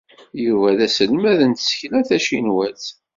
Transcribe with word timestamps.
Yuba 0.45 0.69
d 0.77 0.79
aselmad 0.85 1.39
n 1.45 1.51
tsekla 1.53 1.99
tacinwat. 2.07 2.83